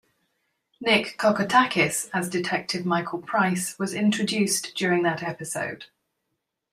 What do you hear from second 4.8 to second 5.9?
that episode.